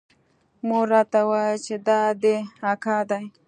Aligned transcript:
مور 0.67 0.85
راته 0.93 1.19
وويل 1.27 1.57
چې 1.65 1.75
دا 1.87 2.01
دې 2.21 2.35
اکا 2.71 2.97
دى. 3.09 3.23